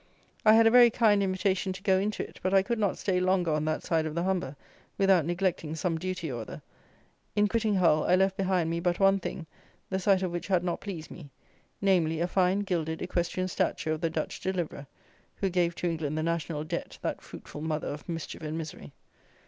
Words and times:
I 0.43 0.55
had 0.55 0.65
a 0.65 0.71
very 0.71 0.89
kind 0.89 1.21
invitation 1.21 1.73
to 1.73 1.83
go 1.83 1.99
into 1.99 2.27
it; 2.27 2.39
but 2.41 2.55
I 2.55 2.63
could 2.63 2.79
not 2.79 2.97
stay 2.97 3.19
longer 3.19 3.51
on 3.51 3.65
that 3.65 3.83
side 3.83 4.07
of 4.07 4.15
the 4.15 4.23
Humber 4.23 4.55
without 4.97 5.27
neglecting 5.27 5.75
some 5.75 5.99
duty 5.99 6.31
or 6.31 6.41
other. 6.41 6.63
In 7.35 7.47
quitting 7.47 7.75
Hull, 7.75 8.03
I 8.05 8.15
left 8.15 8.35
behind 8.35 8.71
me 8.71 8.79
but 8.79 8.99
one 8.99 9.19
thing, 9.19 9.45
the 9.91 9.99
sight 9.99 10.23
of 10.23 10.31
which 10.31 10.47
had 10.47 10.63
not 10.63 10.81
pleased 10.81 11.11
me; 11.11 11.29
namely, 11.81 12.19
a 12.19 12.27
fine 12.27 12.61
gilded 12.61 12.99
equestrian 13.03 13.47
statue 13.47 13.93
of 13.93 14.01
the 14.01 14.09
Dutch 14.09 14.39
"Deliverer," 14.41 14.87
who 15.35 15.51
gave 15.51 15.75
to 15.75 15.87
England 15.87 16.17
the 16.17 16.23
national 16.23 16.63
debt, 16.63 16.97
that 17.03 17.21
fruitful 17.21 17.61
mother 17.61 17.89
of 17.89 18.09
mischief 18.09 18.41
and 18.41 18.57
misery. 18.57 18.93